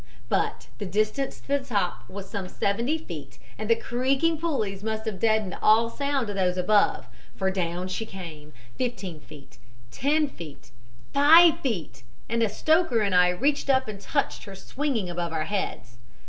[0.29, 5.05] But the distance to the top was some seventy feet and the creaking pulleys must
[5.05, 9.59] have deadened all sound to those above, for down she came, fifteen feet,
[9.91, 10.71] ten feet,
[11.13, 15.45] five feet and a stoker and I reached up and touched her swinging above our
[15.45, 15.97] heads.